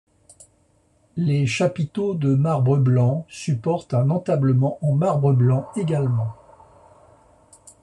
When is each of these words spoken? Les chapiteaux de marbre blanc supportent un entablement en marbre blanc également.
Les 1.15 1.45
chapiteaux 1.45 2.15
de 2.15 2.33
marbre 2.33 2.75
blanc 2.79 3.27
supportent 3.29 3.93
un 3.93 4.09
entablement 4.09 4.79
en 4.81 4.93
marbre 4.93 5.31
blanc 5.31 5.67
également. 5.75 6.33